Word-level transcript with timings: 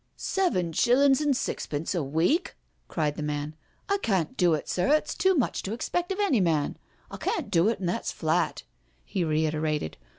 "Seven 0.17 0.73
shillin's 0.73 1.21
and 1.21 1.37
sixpence 1.37 1.93
a 1.93 2.01
week 2.01 2.55
I" 2.89 2.93
cried 2.95 3.17
the 3.17 3.21
man." 3.21 3.55
I 3.87 3.99
can't 3.99 4.35
do 4.35 4.55
it, 4.55 4.67
sir, 4.67 4.87
it's 4.95 5.13
too 5.13 5.35
much 5.35 5.61
to 5.61 5.73
expect 5.73 6.11
of 6.11 6.19
any 6.19 6.39
man. 6.41 6.77
I 7.11 7.17
can't 7.17 7.51
do 7.51 7.67
it, 7.69 7.79
and 7.79 7.87
that's 7.87 8.11
fiat," 8.11 8.63
he 9.05 9.23
reiterated. 9.23 9.97